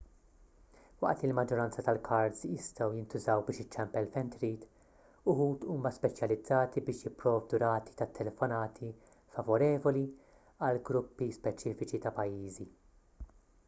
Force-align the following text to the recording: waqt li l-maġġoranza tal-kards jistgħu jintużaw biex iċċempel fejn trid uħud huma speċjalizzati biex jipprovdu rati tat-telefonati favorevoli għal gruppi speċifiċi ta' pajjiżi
waqt 1.03 1.23
li 1.23 1.27
l-maġġoranza 1.31 1.83
tal-kards 1.87 2.39
jistgħu 2.53 2.87
jintużaw 2.95 3.43
biex 3.49 3.61
iċċempel 3.63 4.07
fejn 4.15 4.31
trid 4.37 4.63
uħud 5.35 5.67
huma 5.75 5.91
speċjalizzati 5.99 6.83
biex 6.89 7.07
jipprovdu 7.09 7.59
rati 7.67 7.95
tat-telefonati 8.01 8.89
favorevoli 9.37 10.03
għal 10.69 10.81
gruppi 10.91 11.29
speċifiċi 11.39 12.01
ta' 12.07 12.15
pajjiżi 12.19 12.67